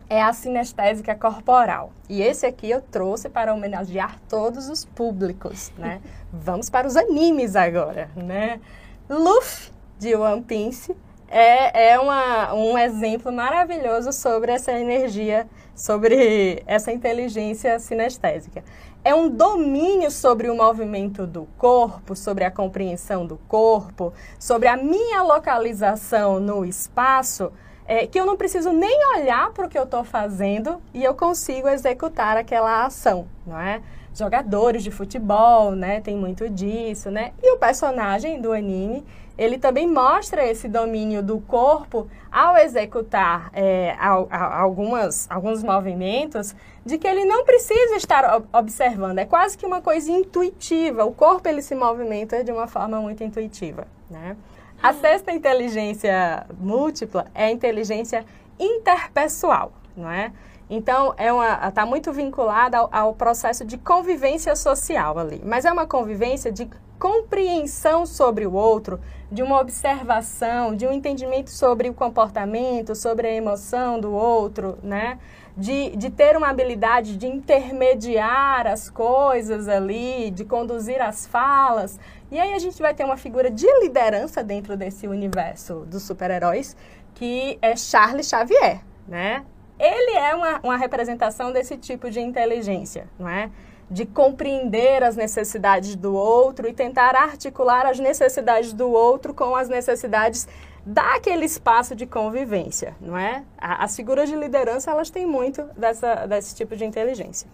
é 0.09 0.21
a 0.21 0.31
sinestésica 0.31 1.13
corporal. 1.13 1.91
E 2.07 2.21
esse 2.21 2.45
aqui 2.45 2.69
eu 2.69 2.81
trouxe 2.81 3.27
para 3.27 3.53
homenagear 3.53 4.17
todos 4.29 4.69
os 4.69 4.85
públicos, 4.85 5.71
né? 5.77 6.01
Vamos 6.31 6.69
para 6.69 6.87
os 6.87 6.95
animes 6.95 7.55
agora, 7.55 8.09
né? 8.15 8.61
Luffy 9.09 9.76
de 9.97 10.15
One 10.15 10.41
Piece 10.41 10.95
é, 11.29 11.91
é 11.91 11.99
uma, 11.99 12.53
um 12.53 12.77
exemplo 12.77 13.31
maravilhoso 13.31 14.13
sobre 14.13 14.51
essa 14.51 14.71
energia, 14.71 15.47
sobre 15.75 16.63
essa 16.65 16.91
inteligência 16.91 17.79
sinestésica. 17.79 18.63
É 19.03 19.13
um 19.13 19.29
domínio 19.29 20.09
sobre 20.09 20.49
o 20.49 20.55
movimento 20.55 21.25
do 21.25 21.47
corpo, 21.57 22.15
sobre 22.15 22.43
a 22.43 22.51
compreensão 22.51 23.25
do 23.25 23.37
corpo, 23.47 24.13
sobre 24.39 24.67
a 24.67 24.75
minha 24.75 25.21
localização 25.21 26.39
no 26.39 26.65
espaço, 26.65 27.51
é, 27.85 28.05
que 28.05 28.19
eu 28.19 28.25
não 28.25 28.35
preciso 28.35 28.71
nem 28.71 28.99
olhar 29.15 29.51
para 29.51 29.65
o 29.65 29.69
que 29.69 29.77
eu 29.77 29.83
estou 29.83 30.03
fazendo 30.03 30.81
e 30.93 31.03
eu 31.03 31.13
consigo 31.13 31.69
executar 31.69 32.35
aquela 32.35 32.85
ação, 32.85 33.27
não 33.45 33.59
é? 33.59 33.81
Jogadores 34.17 34.83
de 34.83 34.89
futebol, 34.89 35.71
né, 35.71 36.01
tem 36.01 36.15
muito 36.15 36.49
disso, 36.49 37.11
né? 37.11 37.33
E 37.41 37.53
o 37.53 37.57
personagem 37.57 38.41
do 38.41 38.51
anime 38.51 39.05
ele 39.37 39.59
também 39.59 39.87
mostra 39.87 40.45
esse 40.45 40.67
domínio 40.67 41.21
do 41.21 41.39
corpo 41.39 42.09
ao 42.31 42.57
executar 42.57 43.51
é, 43.53 43.95
algumas, 43.99 45.29
alguns 45.29 45.61
movimentos, 45.61 46.55
de 46.83 46.97
que 46.97 47.07
ele 47.07 47.23
não 47.23 47.45
precisa 47.45 47.95
estar 47.95 48.41
observando, 48.51 49.19
é 49.19 49.25
quase 49.25 49.57
que 49.57 49.65
uma 49.65 49.81
coisa 49.81 50.11
intuitiva. 50.11 51.05
O 51.05 51.13
corpo 51.13 51.47
ele 51.47 51.61
se 51.61 51.75
movimenta 51.75 52.43
de 52.43 52.51
uma 52.51 52.65
forma 52.67 52.99
muito 52.99 53.23
intuitiva. 53.23 53.85
Né? 54.09 54.35
A 54.81 54.93
sexta 54.93 55.31
inteligência 55.31 56.45
múltipla 56.59 57.27
é 57.35 57.45
a 57.45 57.51
inteligência 57.51 58.25
interpessoal, 58.59 59.71
não 59.95 60.09
é? 60.09 60.31
Então, 60.69 61.13
é 61.17 61.27
está 61.67 61.85
muito 61.85 62.11
vinculada 62.11 62.77
ao, 62.77 62.89
ao, 62.91 63.13
processo 63.13 63.63
de 63.63 63.77
convivência 63.77 64.55
social 64.55 65.17
ali. 65.17 65.41
Mas 65.45 65.63
é 65.63 65.71
uma 65.71 65.87
convivência 65.87 66.51
de 66.51 66.69
compreensão 66.99 68.05
sobre 68.05 68.45
o 68.45 68.53
outro, 68.53 68.99
de 69.31 69.43
uma 69.43 69.59
observação, 69.59 70.75
de 70.75 70.85
um 70.85 70.91
entendimento 70.91 71.49
sobre 71.49 71.89
o 71.89 71.93
comportamento, 71.93 72.95
sobre 72.95 73.27
a 73.27 73.33
emoção 73.33 73.99
do 73.99 74.11
outro, 74.11 74.77
né? 74.83 75.19
De, 75.55 75.95
de 75.95 76.09
ter 76.09 76.37
uma 76.37 76.49
habilidade 76.49 77.17
de 77.17 77.27
intermediar 77.27 78.67
as 78.67 78.89
coisas 78.89 79.67
ali, 79.67 80.29
de 80.31 80.45
conduzir 80.45 81.01
as 81.01 81.25
falas. 81.25 81.99
E 82.29 82.39
aí 82.39 82.53
a 82.53 82.59
gente 82.59 82.79
vai 82.81 82.93
ter 82.93 83.05
uma 83.05 83.17
figura 83.17 83.49
de 83.49 83.67
liderança 83.79 84.43
dentro 84.43 84.75
desse 84.75 85.07
universo 85.07 85.85
dos 85.87 86.03
super-heróis, 86.03 86.75
que 87.15 87.57
é 87.61 87.75
Charles 87.75 88.27
Xavier, 88.27 88.81
né? 89.07 89.43
Ele 89.79 90.17
é 90.17 90.33
uma, 90.35 90.59
uma 90.63 90.77
representação 90.77 91.51
desse 91.51 91.77
tipo 91.77 92.09
de 92.09 92.19
inteligência, 92.19 93.07
não 93.17 93.29
é? 93.29 93.49
de 93.89 94.05
compreender 94.05 95.01
as 95.01 95.15
necessidades 95.15 95.95
do 95.95 96.13
outro 96.13 96.67
e 96.67 96.73
tentar 96.73 97.15
articular 97.15 97.85
as 97.85 97.99
necessidades 97.99 98.73
do 98.73 98.91
outro 98.91 99.33
com 99.33 99.55
as 99.55 99.69
necessidades 99.69 100.47
daquele 100.85 101.45
espaço 101.45 101.95
de 101.95 102.05
convivência, 102.05 102.95
não 102.99 103.17
é? 103.17 103.43
As 103.57 103.95
figuras 103.95 104.29
de 104.29 104.35
liderança, 104.35 104.91
elas 104.91 105.09
têm 105.09 105.25
muito 105.25 105.63
dessa, 105.77 106.25
desse 106.25 106.55
tipo 106.55 106.75
de 106.75 106.85
inteligência. 106.85 107.49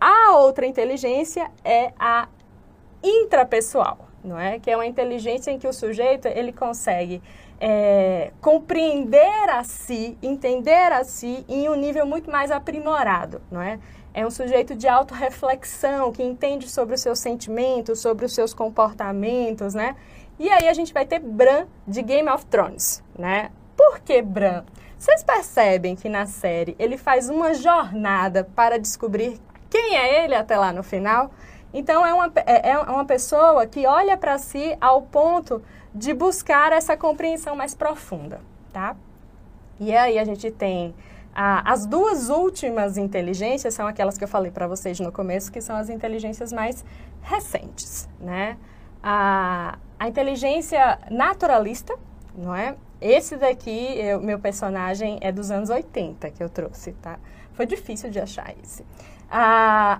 A 0.00 0.36
outra 0.38 0.66
inteligência 0.66 1.50
é 1.64 1.92
a 1.98 2.28
intrapessoal, 3.02 4.08
não 4.24 4.38
é? 4.38 4.58
Que 4.58 4.70
é 4.70 4.76
uma 4.76 4.86
inteligência 4.86 5.50
em 5.50 5.58
que 5.58 5.68
o 5.68 5.72
sujeito 5.72 6.26
ele 6.26 6.52
consegue 6.52 7.22
é, 7.60 8.32
compreender 8.40 9.50
a 9.50 9.64
si, 9.64 10.18
entender 10.22 10.92
a 10.92 11.04
si 11.04 11.44
em 11.48 11.68
um 11.68 11.74
nível 11.74 12.06
muito 12.06 12.30
mais 12.30 12.50
aprimorado, 12.50 13.40
não 13.50 13.60
é? 13.60 13.78
É 14.12 14.24
um 14.24 14.30
sujeito 14.30 14.76
de 14.76 14.86
autorreflexão, 14.86 16.12
que 16.12 16.22
entende 16.22 16.68
sobre 16.68 16.94
os 16.94 17.00
seus 17.00 17.18
sentimentos, 17.18 18.00
sobre 18.00 18.24
os 18.24 18.34
seus 18.34 18.54
comportamentos, 18.54 19.74
né? 19.74 19.96
E 20.38 20.48
aí 20.50 20.68
a 20.68 20.72
gente 20.72 20.92
vai 20.92 21.04
ter 21.04 21.18
Bran 21.18 21.66
de 21.86 22.02
Game 22.02 22.28
of 22.28 22.46
Thrones, 22.46 23.02
né? 23.18 23.50
Por 23.76 23.98
que 24.00 24.22
Bran? 24.22 24.64
Vocês 24.96 25.22
percebem 25.22 25.96
que 25.96 26.08
na 26.08 26.26
série 26.26 26.76
ele 26.78 26.96
faz 26.96 27.28
uma 27.28 27.54
jornada 27.54 28.44
para 28.54 28.78
descobrir 28.78 29.40
quem 29.68 29.96
é 29.96 30.24
ele 30.24 30.34
até 30.34 30.56
lá 30.56 30.72
no 30.72 30.82
final? 30.82 31.30
Então, 31.72 32.06
é 32.06 32.14
uma, 32.14 32.32
é, 32.46 32.70
é 32.70 32.78
uma 32.78 33.04
pessoa 33.04 33.66
que 33.66 33.84
olha 33.84 34.16
para 34.16 34.38
si 34.38 34.76
ao 34.80 35.02
ponto 35.02 35.60
de 35.94 36.12
buscar 36.12 36.72
essa 36.72 36.96
compreensão 36.96 37.54
mais 37.54 37.74
profunda, 37.74 38.40
tá? 38.72 38.96
E 39.78 39.94
aí 39.96 40.18
a 40.18 40.24
gente 40.24 40.50
tem 40.50 40.94
ah, 41.34 41.62
as 41.64 41.84
duas 41.84 42.28
últimas 42.30 42.96
inteligências 42.96 43.74
são 43.74 43.86
aquelas 43.86 44.16
que 44.16 44.22
eu 44.22 44.28
falei 44.28 44.52
para 44.52 44.68
vocês 44.68 45.00
no 45.00 45.10
começo, 45.10 45.50
que 45.50 45.60
são 45.60 45.74
as 45.76 45.88
inteligências 45.88 46.52
mais 46.52 46.84
recentes, 47.22 48.08
né? 48.20 48.56
A, 49.02 49.78
a 49.98 50.08
inteligência 50.08 50.98
naturalista, 51.10 51.94
não 52.36 52.54
é? 52.54 52.76
Esse 53.00 53.36
daqui, 53.36 53.98
eu, 53.98 54.20
meu 54.20 54.38
personagem 54.38 55.18
é 55.20 55.32
dos 55.32 55.50
anos 55.50 55.70
80 55.70 56.30
que 56.30 56.42
eu 56.42 56.48
trouxe, 56.48 56.92
tá? 56.92 57.18
Foi 57.52 57.66
difícil 57.66 58.10
de 58.10 58.20
achar 58.20 58.54
esse. 58.62 58.84
A, 59.36 59.98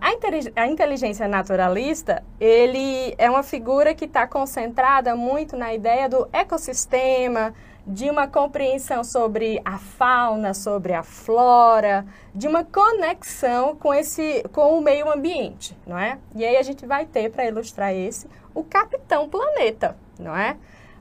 a, 0.54 0.68
inteligência 0.68 1.26
naturalista, 1.26 2.22
ele 2.38 3.16
é 3.18 3.28
uma 3.28 3.42
figura 3.42 3.92
que 3.92 4.04
está 4.04 4.28
concentrada 4.28 5.16
muito 5.16 5.56
na 5.56 5.74
ideia 5.74 6.08
do 6.08 6.28
ecossistema, 6.32 7.52
de 7.84 8.08
uma 8.08 8.28
compreensão 8.28 9.02
sobre 9.02 9.60
a 9.64 9.76
fauna, 9.76 10.54
sobre 10.54 10.92
a 10.92 11.02
flora, 11.02 12.06
de 12.32 12.46
uma 12.46 12.62
conexão 12.62 13.74
com 13.74 13.92
esse 13.92 14.44
com 14.52 14.78
o 14.78 14.80
meio 14.80 15.12
ambiente, 15.12 15.76
não 15.84 15.98
é? 15.98 16.16
E 16.36 16.44
aí 16.44 16.56
a 16.56 16.62
gente 16.62 16.86
vai 16.86 17.04
ter 17.04 17.28
para 17.32 17.44
ilustrar 17.44 17.92
esse 17.92 18.28
o 18.54 18.62
Capitão 18.62 19.28
Planeta, 19.28 19.96
não 20.16 20.36
é? 20.36 20.56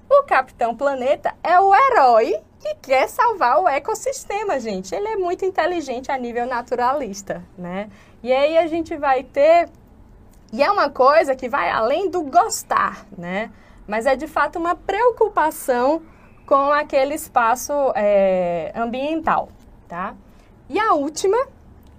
O 0.09 0.23
Capitão 0.23 0.75
Planeta 0.75 1.35
é 1.43 1.59
o 1.59 1.71
herói 1.71 2.41
que 2.63 2.75
quer 2.75 3.10
salvar 3.10 3.60
o 3.60 3.67
ecossistema, 3.67 4.58
gente. 4.58 4.96
Ele 4.96 5.08
é 5.10 5.17
muito 5.17 5.43
inteligente 5.43 6.10
a 6.10 6.17
nível 6.17 6.48
naturalista, 6.48 7.43
né? 7.58 7.89
E 8.24 8.32
aí 8.32 8.58
a 8.58 8.65
gente 8.67 8.96
vai 8.96 9.22
ter. 9.22 9.70
E 10.53 10.63
é 10.63 10.72
uma 10.72 10.89
coisa 10.89 11.36
que 11.36 11.50
vai 11.50 11.70
além 11.70 12.10
do 12.10 12.24
gostar, 12.24 13.05
né? 13.17 13.51
Mas 13.86 14.05
é 14.05 14.15
de 14.15 14.27
fato 14.27 14.58
uma 14.58 14.75
preocupação 14.75 16.01
com 16.46 16.72
aquele 16.72 17.13
espaço 17.15 17.74
é, 17.96 18.72
ambiental, 18.75 19.50
tá? 19.88 20.15
E 20.70 20.79
a 20.79 20.93
última, 20.93 21.38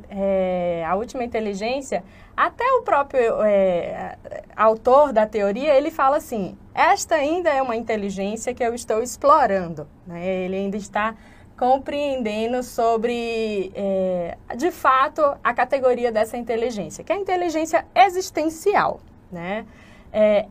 é, 0.09 0.83
a 0.87 0.95
última 0.95 1.25
inteligência, 1.25 2.03
até 2.37 2.65
o 2.75 2.83
próprio 2.83 3.43
é, 3.43 4.17
autor 4.57 5.13
da 5.13 5.27
teoria, 5.27 5.75
ele 5.75 5.91
fala 5.91 6.17
assim, 6.17 6.57
esta 6.75 7.15
ainda 7.15 7.51
é 7.51 7.63
uma 7.63 7.77
inteligência 7.77 8.53
que 8.53 8.63
eu 8.63 8.75
estou 8.75 9.03
explorando, 9.03 9.87
né? 10.07 10.27
Ele 10.27 10.57
ainda 10.57 10.77
está 10.77 11.15
compreendendo 11.57 12.63
sobre, 12.63 13.73
é, 13.75 14.37
de 14.57 14.71
fato, 14.73 15.23
a 15.43 15.55
categoria 15.55 16.11
dessa 16.11 16.37
inteligência, 16.37 17.05
que 17.05 17.13
é 17.13 17.15
a 17.15 17.19
inteligência 17.19 17.87
existencial, 17.95 19.01
né? 19.31 19.65
É, 20.13 20.47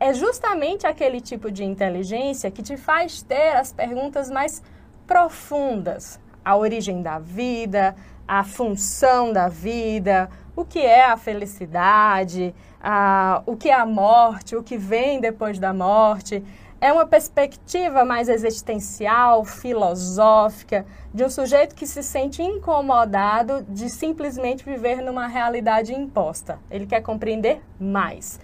é 0.00 0.12
justamente 0.12 0.86
aquele 0.86 1.20
tipo 1.20 1.50
de 1.50 1.62
inteligência 1.62 2.50
que 2.50 2.62
te 2.62 2.76
faz 2.76 3.22
ter 3.22 3.54
as 3.56 3.72
perguntas 3.72 4.30
mais 4.30 4.62
profundas, 5.06 6.18
a 6.44 6.56
origem 6.56 7.02
da 7.02 7.18
vida, 7.18 7.94
a 8.26 8.42
função 8.42 9.32
da 9.32 9.48
vida, 9.48 10.30
o 10.54 10.64
que 10.64 10.78
é 10.78 11.04
a 11.04 11.16
felicidade, 11.16 12.54
a, 12.80 13.42
o 13.46 13.56
que 13.56 13.68
é 13.68 13.74
a 13.74 13.86
morte, 13.86 14.56
o 14.56 14.62
que 14.62 14.76
vem 14.76 15.20
depois 15.20 15.58
da 15.58 15.72
morte 15.72 16.42
é 16.80 16.90
uma 16.92 17.06
perspectiva 17.06 18.04
mais 18.04 18.28
existencial, 18.28 19.44
filosófica, 19.44 20.86
de 21.12 21.22
um 21.22 21.28
sujeito 21.28 21.74
que 21.74 21.86
se 21.86 22.02
sente 22.02 22.42
incomodado 22.42 23.62
de 23.68 23.90
simplesmente 23.90 24.64
viver 24.64 25.02
numa 25.02 25.26
realidade 25.26 25.92
imposta. 25.92 26.58
Ele 26.70 26.86
quer 26.86 27.02
compreender 27.02 27.60
mais. 27.78 28.40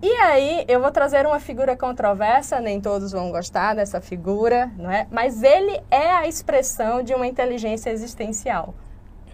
E 0.00 0.10
aí, 0.12 0.64
eu 0.68 0.80
vou 0.80 0.90
trazer 0.90 1.26
uma 1.26 1.40
figura 1.40 1.76
controversa, 1.76 2.60
nem 2.60 2.80
todos 2.80 3.12
vão 3.12 3.30
gostar 3.30 3.74
dessa 3.74 4.00
figura, 4.00 4.70
não 4.76 4.90
é? 4.90 5.06
Mas 5.10 5.42
ele 5.42 5.80
é 5.90 6.10
a 6.10 6.26
expressão 6.26 7.02
de 7.02 7.14
uma 7.14 7.26
inteligência 7.26 7.90
existencial. 7.90 8.74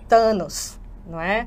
Thanos, 0.07 0.79
não 1.07 1.21
é? 1.21 1.47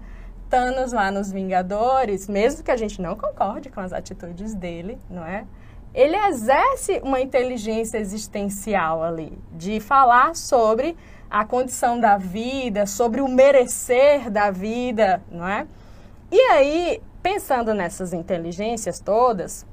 Thanos 0.52 0.92
lá 0.92 1.10
nos 1.10 1.32
Vingadores, 1.32 2.28
mesmo 2.28 2.64
que 2.64 2.70
a 2.70 2.78
gente 2.78 3.02
não 3.02 3.16
concorde 3.16 3.72
com 3.72 3.80
as 3.80 3.94
atitudes 3.94 4.54
dele, 4.54 5.00
não 5.10 5.26
é? 5.26 5.46
ele 5.94 6.16
exerce 6.16 7.02
uma 7.04 7.20
inteligência 7.20 7.98
existencial 7.98 9.04
ali, 9.04 9.38
de 9.52 9.80
falar 9.80 10.36
sobre 10.36 10.98
a 11.30 11.46
condição 11.46 12.00
da 12.00 12.18
vida, 12.18 12.86
sobre 12.86 13.22
o 13.22 13.28
merecer 13.28 14.30
da 14.30 14.52
vida, 14.52 15.22
não 15.30 15.48
é? 15.48 15.68
E 16.32 16.40
aí, 16.40 17.02
pensando 17.22 17.74
nessas 17.74 18.14
inteligências 18.14 19.00
todas, 19.00 19.66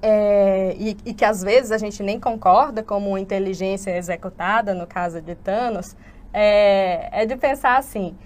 é, 0.00 0.74
e, 0.78 0.96
e, 1.04 1.14
que 1.14 1.24
às 1.24 1.42
vezes 1.42 1.72
a 1.72 1.78
gente 1.78 2.02
nem 2.02 2.20
concorda 2.20 2.82
como 2.82 3.16
inteligência 3.16 3.96
executada, 3.96 4.74
no 4.74 4.86
caso 4.86 5.20
de 5.20 5.34
Thanos, 5.34 5.96
é, 6.32 7.22
é 7.22 7.26
de 7.26 7.36
pensar 7.36 7.78
assim, 7.78 8.16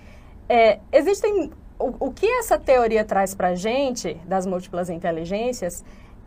é, 0.49 0.79
existem... 0.93 1.51
O, 1.79 2.07
o 2.07 2.13
que 2.13 2.27
essa 2.27 2.59
teoria 2.59 3.05
traz 3.05 3.35
para 3.35 3.49
a 3.49 3.55
gente, 3.55 4.15
das 4.27 4.47
múltiplas 4.47 4.91
inteligências, 4.91 5.85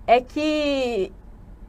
é 0.07 0.21
que 0.21 1.11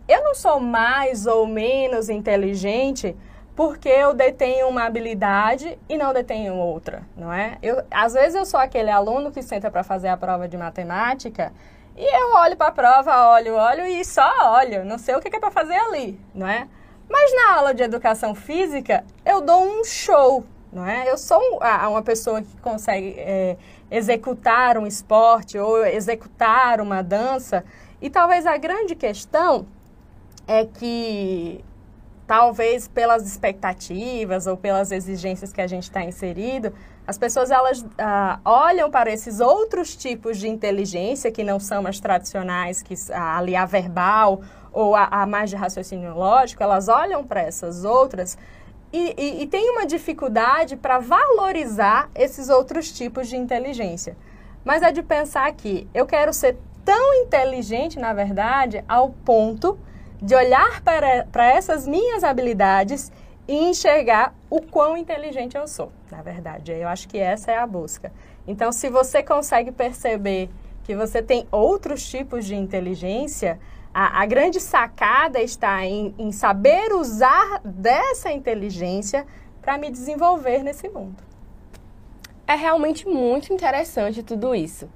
eu 0.09 0.23
não 0.23 0.35
sou 0.35 0.61
mais 0.61 1.27
ou 1.27 1.47
menos 1.47 2.09
inteligente 2.09 3.17
porque 3.55 3.89
eu 3.89 4.15
detenho 4.15 4.69
uma 4.69 4.85
habilidade 4.85 5.79
e 5.89 5.97
não 5.97 6.13
detenho 6.13 6.55
outra, 6.57 7.03
não 7.17 7.33
é? 7.33 7.59
Eu, 7.63 7.83
às 7.91 8.15
vezes 8.15 8.35
eu 8.35 8.47
sou 8.47 8.59
aquele 8.59 8.91
aluno 8.91 9.31
que 9.31 9.43
senta 9.43 9.71
para 9.71 9.83
fazer 9.83 10.09
a 10.09 10.17
prova 10.17 10.49
de 10.49 10.57
matemática 10.57 11.53
e 11.97 12.03
eu 12.03 12.35
olho 12.37 12.57
para 12.57 12.69
a 12.69 12.73
prova, 12.73 13.29
olho, 13.31 13.55
olho 13.55 13.87
e 13.87 14.05
só 14.05 14.31
olho, 14.55 14.85
não 14.85 14.97
sei 14.97 15.15
o 15.15 15.21
que 15.21 15.35
é 15.35 15.39
para 15.39 15.51
fazer 15.51 15.75
ali, 15.75 16.19
não 16.35 16.49
é? 16.49 16.67
Mas 17.09 17.35
na 17.35 17.57
aula 17.57 17.75
de 17.75 17.83
educação 17.83 18.35
física 18.35 19.05
eu 19.25 19.43
dou 19.43 19.63
um 19.63 19.85
show, 19.85 20.45
não 20.73 20.87
é? 20.87 21.11
Eu 21.11 21.19
sou 21.19 21.41
uma 21.61 22.03
pessoa 22.03 22.41
que 22.41 22.57
consegue 22.63 23.15
é, 23.19 23.57
executar 23.91 24.79
um 24.79 24.87
esporte 24.87 25.59
ou 25.59 25.85
executar 25.85 26.81
uma 26.81 27.03
dança 27.03 27.63
e 28.01 28.09
talvez 28.09 28.47
a 28.47 28.57
grande 28.57 28.95
questão 28.95 29.67
é 30.47 30.65
que, 30.65 31.65
talvez 32.27 32.89
pelas 32.89 33.25
expectativas 33.27 34.47
ou 34.47 34.57
pelas 34.57 34.91
exigências 34.91 35.53
que 35.53 35.61
a 35.61 35.67
gente 35.67 35.85
está 35.85 36.03
inserido, 36.03 36.73
as 37.07 37.19
pessoas 37.19 37.51
elas 37.51 37.85
ah, 37.99 38.41
olham 38.45 38.91
para 38.91 39.13
esses 39.13 39.41
outros 39.41 39.95
tipos 39.95 40.39
de 40.39 40.49
inteligência 40.49 41.31
que 41.31 41.45
não 41.45 41.61
são 41.61 41.87
as 41.87 42.01
tradicionais, 42.01 42.83
que 42.83 42.95
ali 43.13 43.55
a 43.55 43.67
verbal 43.67 44.41
ou 44.73 44.97
a, 44.97 45.05
a 45.05 45.27
mais 45.27 45.51
de 45.51 45.57
raciocínio 45.57 46.15
lógico, 46.15 46.63
elas 46.63 46.89
olham 46.89 47.25
para 47.25 47.43
essas 47.43 47.85
outras 47.85 48.39
e, 48.93 49.15
e, 49.17 49.43
e 49.43 49.47
tem 49.47 49.71
uma 49.71 49.87
dificuldade 49.87 50.77
para 50.77 50.99
valorizar 50.99 52.11
esses 52.15 52.49
outros 52.49 52.93
tipos 52.93 53.29
de 53.29 53.37
inteligência. 53.37 54.17
Mas 54.65 54.83
é 54.83 54.93
de 54.93 55.03
pensar 55.03 55.51
que 55.53 55.89
eu 55.95 56.07
quero 56.07 56.33
ser 56.33 56.57
tão 56.85 57.15
inteligente, 57.15 57.99
na 57.99 58.13
verdade, 58.13 58.85
ao 58.89 59.11
ponto 59.11 59.79
de 60.21 60.35
olhar 60.35 60.81
para, 60.83 61.27
para 61.33 61.47
essas 61.47 61.87
minhas 61.87 62.23
habilidades 62.23 63.11
e 63.49 63.55
enxergar 63.55 64.35
o 64.49 64.61
quão 64.61 64.97
inteligente 64.97 65.57
eu 65.57 65.67
sou, 65.67 65.91
na 66.11 66.23
verdade. 66.23 66.73
Eu 66.73 66.89
acho 66.89 67.09
que 67.09 67.19
essa 67.19 67.51
é 67.51 67.59
a 67.59 67.67
busca. 67.67 68.13
Então, 68.47 68.71
se 68.71 68.89
você 68.89 69.23
consegue 69.23 69.73
perceber 69.73 70.49
que 70.85 70.95
você 70.95 71.23
tem 71.23 71.47
outros 71.51 72.09
tipos 72.09 72.45
de 72.45 72.55
inteligência, 72.55 73.59
a, 73.95 74.23
a 74.23 74.27
grande 74.27 74.61
sacada 74.61 75.41
está 75.41 75.85
em, 75.85 76.15
em 76.19 76.33
saber 76.33 76.93
usar 76.93 77.61
dessa 77.65 78.33
inteligência 78.33 79.27
para 79.61 79.77
me 79.77 79.91
desenvolver 79.91 80.63
nesse 80.63 80.89
mundo. 80.89 81.23
É 82.47 82.55
realmente 82.55 83.07
muito 83.07 83.53
interessante 83.53 84.23
tudo 84.23 84.55
isso. 84.55 84.89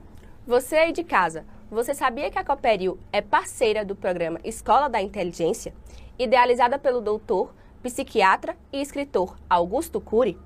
Você 0.46 0.76
aí 0.76 0.92
de 0.92 1.04
casa, 1.04 1.44
você 1.70 1.94
sabia 1.94 2.30
que 2.30 2.38
a 2.38 2.44
Cooperil 2.44 2.98
é 3.12 3.20
parceira 3.20 3.84
do 3.84 3.94
programa 3.94 4.40
Escola 4.44 4.88
da 4.88 5.00
Inteligência, 5.00 5.74
idealizada 6.18 6.78
pelo 6.78 7.00
doutor, 7.00 7.54
psiquiatra 7.82 8.56
e 8.72 8.80
escritor 8.80 9.36
Augusto 9.48 10.00
Cury? 10.00 10.38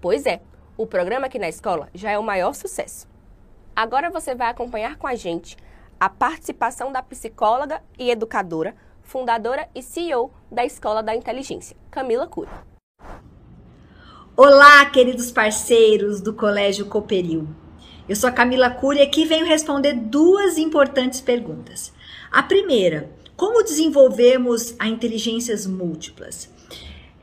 Pois 0.00 0.26
é, 0.26 0.40
o 0.76 0.86
programa 0.86 1.26
aqui 1.26 1.38
na 1.38 1.48
escola 1.48 1.88
já 1.94 2.10
é 2.10 2.18
o 2.18 2.22
maior 2.22 2.54
sucesso. 2.54 3.08
Agora 3.74 4.10
você 4.10 4.34
vai 4.34 4.48
acompanhar 4.48 4.96
com 4.96 5.06
a 5.06 5.14
gente 5.14 5.56
a 6.04 6.08
participação 6.10 6.92
da 6.92 7.02
psicóloga 7.02 7.80
e 7.98 8.10
educadora, 8.10 8.76
fundadora 9.00 9.66
e 9.74 9.80
CEO 9.80 10.30
da 10.52 10.62
Escola 10.62 11.02
da 11.02 11.16
Inteligência, 11.16 11.74
Camila 11.90 12.26
Cury. 12.26 12.50
Olá, 14.36 14.84
queridos 14.90 15.32
parceiros 15.32 16.20
do 16.20 16.34
Colégio 16.34 16.84
Cooperil. 16.90 17.48
Eu 18.06 18.14
sou 18.14 18.28
a 18.28 18.32
Camila 18.32 18.68
Cury 18.68 18.98
e 18.98 19.02
aqui 19.02 19.24
venho 19.24 19.46
responder 19.46 19.94
duas 19.94 20.58
importantes 20.58 21.22
perguntas. 21.22 21.90
A 22.30 22.42
primeira, 22.42 23.10
como 23.34 23.62
desenvolvemos 23.62 24.74
a 24.78 24.86
inteligências 24.86 25.66
múltiplas? 25.66 26.50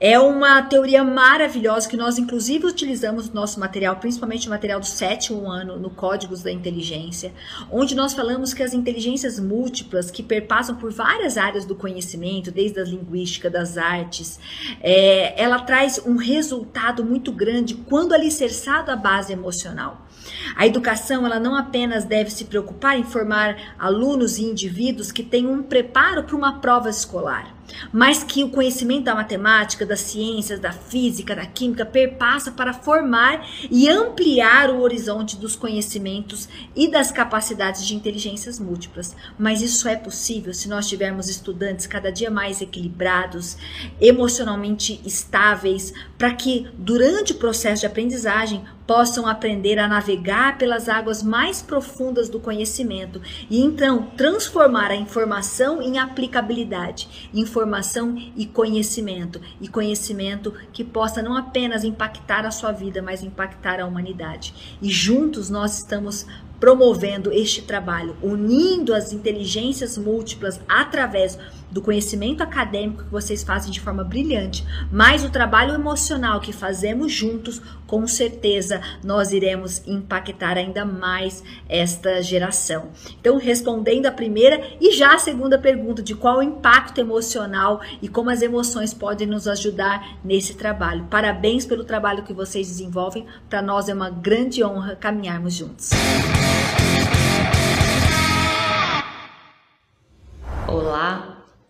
É 0.03 0.17
uma 0.19 0.63
teoria 0.63 1.03
maravilhosa 1.03 1.87
que 1.87 1.95
nós, 1.95 2.17
inclusive, 2.17 2.65
utilizamos 2.65 3.29
no 3.29 3.35
nosso 3.35 3.59
material, 3.59 3.97
principalmente 3.97 4.47
o 4.47 4.49
material 4.49 4.79
do 4.79 4.85
sétimo 4.87 5.47
ano, 5.47 5.77
no 5.77 5.91
Códigos 5.91 6.41
da 6.41 6.51
Inteligência, 6.51 7.31
onde 7.71 7.93
nós 7.93 8.11
falamos 8.11 8.51
que 8.51 8.63
as 8.63 8.73
inteligências 8.73 9.39
múltiplas, 9.39 10.09
que 10.09 10.23
perpassam 10.23 10.75
por 10.75 10.91
várias 10.91 11.37
áreas 11.37 11.65
do 11.65 11.75
conhecimento, 11.75 12.49
desde 12.49 12.79
a 12.79 12.83
linguística, 12.83 13.47
das 13.47 13.77
artes, 13.77 14.39
é, 14.81 15.39
ela 15.39 15.59
traz 15.59 16.01
um 16.03 16.15
resultado 16.15 17.05
muito 17.05 17.31
grande 17.31 17.75
quando 17.75 18.13
alicerçado 18.13 18.89
à 18.89 18.95
base 18.95 19.31
emocional. 19.31 20.07
A 20.55 20.65
educação, 20.65 21.25
ela 21.25 21.39
não 21.39 21.55
apenas 21.55 22.05
deve 22.05 22.29
se 22.29 22.45
preocupar 22.45 22.97
em 22.97 23.03
formar 23.03 23.75
alunos 23.77 24.37
e 24.37 24.43
indivíduos 24.43 25.11
que 25.11 25.23
tenham 25.23 25.53
um 25.53 25.63
preparo 25.63 26.23
para 26.23 26.35
uma 26.35 26.59
prova 26.59 26.89
escolar 26.89 27.61
mas 27.91 28.23
que 28.23 28.43
o 28.43 28.49
conhecimento 28.49 29.05
da 29.05 29.15
matemática, 29.15 29.85
das 29.85 30.01
ciências, 30.01 30.59
da 30.59 30.71
física, 30.71 31.35
da 31.35 31.45
química 31.45 31.85
perpassa 31.85 32.51
para 32.51 32.73
formar 32.73 33.47
e 33.69 33.89
ampliar 33.89 34.69
o 34.69 34.81
horizonte 34.81 35.37
dos 35.37 35.55
conhecimentos 35.55 36.47
e 36.75 36.89
das 36.89 37.11
capacidades 37.11 37.85
de 37.85 37.95
inteligências 37.95 38.59
múltiplas. 38.59 39.15
Mas 39.37 39.61
isso 39.61 39.87
é 39.87 39.95
possível 39.95 40.53
se 40.53 40.67
nós 40.67 40.87
tivermos 40.87 41.29
estudantes 41.29 41.87
cada 41.87 42.11
dia 42.11 42.29
mais 42.29 42.61
equilibrados, 42.61 43.57
emocionalmente 43.99 45.01
estáveis, 45.05 45.93
para 46.17 46.33
que 46.33 46.67
durante 46.77 47.33
o 47.33 47.35
processo 47.35 47.81
de 47.81 47.87
aprendizagem 47.87 48.63
possam 48.91 49.25
aprender 49.25 49.79
a 49.79 49.87
navegar 49.87 50.57
pelas 50.57 50.89
águas 50.89 51.23
mais 51.23 51.61
profundas 51.61 52.27
do 52.27 52.41
conhecimento 52.41 53.21
e 53.49 53.61
então 53.61 54.11
transformar 54.17 54.91
a 54.91 54.95
informação 54.97 55.81
em 55.81 55.97
aplicabilidade, 55.97 57.29
informação 57.33 58.17
e 58.35 58.45
conhecimento, 58.45 59.39
e 59.61 59.69
conhecimento 59.69 60.53
que 60.73 60.83
possa 60.83 61.21
não 61.21 61.37
apenas 61.37 61.85
impactar 61.85 62.45
a 62.45 62.51
sua 62.51 62.73
vida, 62.73 63.01
mas 63.01 63.23
impactar 63.23 63.79
a 63.79 63.85
humanidade. 63.85 64.77
E 64.81 64.89
juntos 64.89 65.49
nós 65.49 65.77
estamos 65.77 66.25
promovendo 66.59 67.31
este 67.31 67.61
trabalho, 67.61 68.17
unindo 68.21 68.93
as 68.93 69.13
inteligências 69.13 69.97
múltiplas 69.97 70.59
através 70.67 71.39
do 71.71 71.81
conhecimento 71.81 72.43
acadêmico 72.43 73.03
que 73.03 73.11
vocês 73.11 73.43
fazem 73.43 73.71
de 73.71 73.79
forma 73.79 74.03
brilhante, 74.03 74.65
mas 74.91 75.23
o 75.23 75.29
trabalho 75.29 75.73
emocional 75.73 76.39
que 76.39 76.51
fazemos 76.51 77.11
juntos, 77.11 77.61
com 77.87 78.05
certeza 78.05 78.81
nós 79.03 79.31
iremos 79.31 79.81
impactar 79.87 80.57
ainda 80.57 80.85
mais 80.85 81.43
esta 81.67 82.21
geração. 82.21 82.89
Então, 83.19 83.37
respondendo 83.37 84.05
a 84.05 84.11
primeira 84.11 84.61
e 84.79 84.91
já 84.91 85.15
a 85.15 85.19
segunda 85.19 85.57
pergunta 85.57 86.01
de 86.01 86.15
qual 86.15 86.39
o 86.39 86.43
impacto 86.43 86.99
emocional 86.99 87.81
e 88.01 88.07
como 88.07 88.29
as 88.29 88.41
emoções 88.41 88.93
podem 88.93 89.27
nos 89.27 89.47
ajudar 89.47 90.17
nesse 90.23 90.55
trabalho. 90.55 91.05
Parabéns 91.09 91.65
pelo 91.65 91.83
trabalho 91.83 92.23
que 92.23 92.33
vocês 92.33 92.67
desenvolvem. 92.67 93.25
Para 93.49 93.61
nós 93.61 93.87
é 93.87 93.93
uma 93.93 94.09
grande 94.09 94.63
honra 94.63 94.95
caminharmos 94.95 95.53
juntos. 95.53 95.89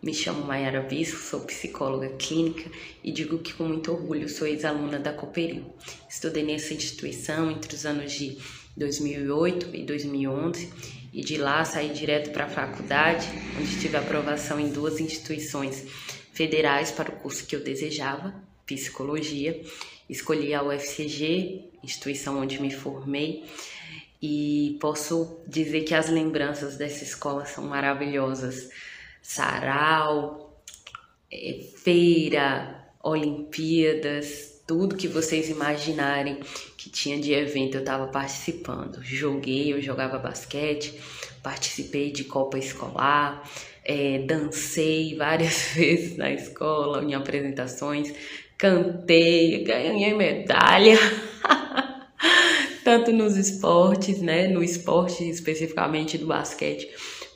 Me 0.02 0.14
chamo 0.14 0.44
Mayara 0.46 0.82
Bispo, 0.82 1.20
sou 1.20 1.42
psicóloga 1.42 2.10
clínica 2.18 2.70
e 3.04 3.12
digo 3.12 3.38
que 3.38 3.54
com 3.54 3.66
muito 3.66 3.92
orgulho 3.92 4.28
sou 4.28 4.48
ex-aluna 4.48 4.98
da 4.98 5.14
Cooperil. 5.14 5.64
Estudei 6.10 6.44
nessa 6.44 6.74
instituição 6.74 7.52
entre 7.52 7.76
os 7.76 7.86
anos 7.86 8.12
de 8.12 8.38
2008 8.76 9.76
e 9.76 9.84
2011 9.84 10.74
e 11.14 11.22
de 11.22 11.38
lá 11.38 11.64
saí 11.64 11.90
direto 11.90 12.32
para 12.32 12.46
a 12.46 12.50
faculdade, 12.50 13.28
onde 13.60 13.80
tive 13.80 13.96
aprovação 13.96 14.60
em 14.60 14.70
duas 14.70 15.00
instituições 15.00 15.86
federais 16.34 16.90
para 16.90 17.12
o 17.12 17.18
curso 17.18 17.46
que 17.46 17.56
eu 17.56 17.64
desejava, 17.64 18.34
psicologia. 18.66 19.62
Escolhi 20.10 20.54
a 20.54 20.64
UFCG, 20.64 21.70
instituição 21.84 22.40
onde 22.40 22.60
me 22.60 22.72
formei, 22.72 23.46
e 24.22 24.78
posso 24.82 25.38
dizer 25.48 25.82
que 25.82 25.94
as 25.94 26.10
lembranças 26.10 26.76
dessa 26.76 27.04
escola 27.04 27.46
são 27.46 27.66
maravilhosas 27.66 28.70
sarau, 29.22 30.62
é, 31.32 31.60
feira, 31.84 32.82
Olimpíadas, 33.04 34.62
tudo 34.68 34.96
que 34.96 35.08
vocês 35.08 35.50
imaginarem 35.50 36.40
que 36.78 36.90
tinha 36.90 37.20
de 37.20 37.34
evento 37.34 37.76
eu 37.76 37.82
estava 37.82 38.08
participando. 38.08 39.04
Joguei, 39.04 39.74
eu 39.74 39.82
jogava 39.82 40.18
basquete, 40.18 41.00
participei 41.42 42.12
de 42.12 42.24
Copa 42.24 42.58
Escolar, 42.58 43.44
é, 43.84 44.20
dancei 44.20 45.16
várias 45.16 45.72
vezes 45.76 46.16
na 46.18 46.32
escola, 46.32 47.04
em 47.04 47.14
apresentações, 47.14 48.14
cantei, 48.58 49.64
ganhei 49.64 50.14
medalha. 50.14 50.98
Tanto 52.84 53.12
nos 53.12 53.38
esportes, 53.38 54.22
né? 54.22 54.48
No 54.48 54.64
esporte 54.64 55.28
especificamente 55.30 56.18
do 56.18 56.26
basquete 56.26 56.90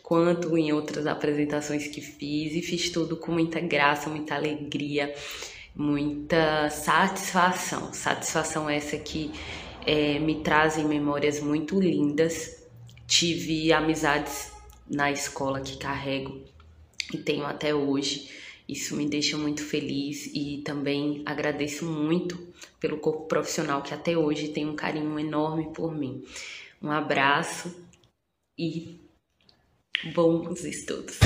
quanto 0.06 0.56
em 0.56 0.72
outras 0.72 1.08
apresentações 1.08 1.88
que 1.88 2.00
fiz 2.00 2.54
e 2.54 2.62
fiz 2.62 2.92
tudo 2.92 3.18
com 3.18 3.32
muita 3.32 3.60
graça, 3.60 4.08
muita 4.08 4.36
alegria, 4.36 5.12
muita 5.76 6.70
satisfação. 6.70 7.92
Satisfação 7.92 8.70
essa 8.70 8.98
que 8.98 9.32
é, 9.84 10.20
me 10.20 10.44
trazem 10.44 10.86
memórias 10.86 11.40
muito 11.40 11.82
lindas. 11.82 12.64
Tive 13.08 13.74
amizades 13.74 14.52
na 14.88 15.12
escola 15.12 15.60
que 15.60 15.76
carrego 15.76 16.40
e 17.12 17.18
tenho 17.18 17.44
até 17.44 17.74
hoje. 17.74 18.30
Isso 18.70 18.96
me 18.96 19.10
deixa 19.10 19.36
muito 19.40 19.64
feliz 19.64 20.30
e 20.36 20.62
também 20.64 21.24
agradeço 21.26 21.84
muito 21.84 22.54
pelo 22.80 23.00
corpo 23.00 23.24
profissional 23.24 23.82
que 23.82 23.92
até 23.92 24.16
hoje 24.16 24.50
tem 24.50 24.70
um 24.70 24.76
carinho 24.76 25.20
enorme 25.20 25.74
por 25.74 25.96
mim. 25.98 26.24
Um 26.80 26.92
abraço 26.92 27.76
e 28.56 29.04
bons 30.14 30.64
estudos. 30.64 31.20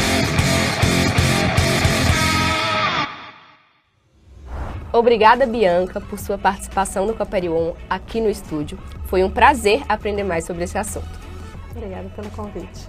Obrigada, 4.91 5.45
Bianca, 5.45 6.01
por 6.01 6.17
sua 6.17 6.37
participação 6.37 7.05
no 7.05 7.13
Coperion 7.13 7.73
aqui 7.87 8.19
no 8.19 8.29
estúdio. 8.29 8.79
Foi 9.05 9.23
um 9.23 9.29
prazer 9.29 9.83
aprender 9.87 10.23
mais 10.23 10.45
sobre 10.45 10.63
esse 10.63 10.77
assunto. 10.77 11.07
Obrigada 11.75 12.09
pelo 12.09 12.29
convite. 12.31 12.87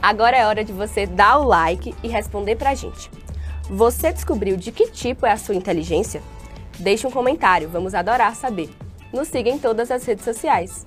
Agora 0.00 0.36
é 0.36 0.46
hora 0.46 0.64
de 0.64 0.72
você 0.72 1.06
dar 1.06 1.38
o 1.38 1.44
like 1.44 1.94
e 2.02 2.08
responder 2.08 2.56
pra 2.56 2.74
gente. 2.74 3.10
Você 3.68 4.12
descobriu 4.12 4.56
de 4.56 4.72
que 4.72 4.90
tipo 4.90 5.26
é 5.26 5.32
a 5.32 5.36
sua 5.36 5.54
inteligência? 5.54 6.22
Deixe 6.78 7.06
um 7.06 7.10
comentário, 7.10 7.68
vamos 7.68 7.94
adorar 7.94 8.34
saber. 8.34 8.70
Nos 9.12 9.28
siga 9.28 9.50
em 9.50 9.58
todas 9.58 9.90
as 9.90 10.04
redes 10.04 10.24
sociais. 10.24 10.84